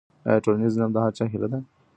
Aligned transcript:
آیا 0.27 0.43
ټولنیز 0.43 0.73
نظم 0.79 0.91
د 0.93 0.97
هر 1.03 1.11
چا 1.17 1.25
هيله 1.31 1.47
ده؟ 1.51 1.59